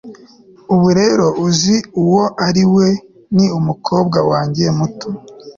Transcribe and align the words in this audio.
Ubu 0.73 0.87
rero 0.99 1.25
uzi 1.45 1.75
uwo 2.03 2.23
ari 2.47 2.63
we 2.75 2.87
ni 3.35 3.45
umukobwa 3.59 4.19
wanjye 4.31 4.65
muto 4.77 5.07